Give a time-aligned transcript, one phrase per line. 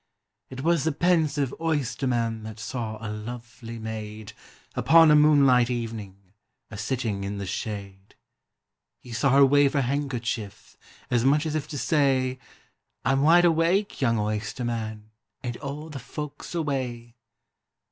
[0.49, 4.33] It was the pensive oysterman that saw a lovely maid,
[4.73, 6.33] Upon a moonlight evening,
[6.71, 8.15] a sitting in the shade;
[9.03, 10.75] He saw her wave her handkerchief,
[11.11, 12.39] as much as if to say,
[13.05, 15.11] "I 'm wide awake, young oysterman,
[15.43, 17.13] and all the folks away."